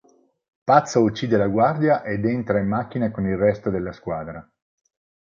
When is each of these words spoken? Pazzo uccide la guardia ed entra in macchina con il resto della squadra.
Pazzo 0.63 0.99
uccide 1.03 1.37
la 1.37 1.45
guardia 1.45 2.03
ed 2.03 2.25
entra 2.25 2.57
in 2.59 2.65
macchina 2.67 3.11
con 3.11 3.27
il 3.27 3.37
resto 3.37 3.69
della 3.69 3.91
squadra. 3.91 4.43